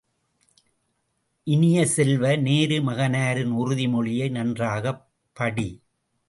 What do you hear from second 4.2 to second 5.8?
நன்றாகப் படி!